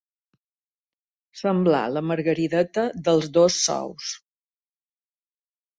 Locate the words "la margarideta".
1.97-2.89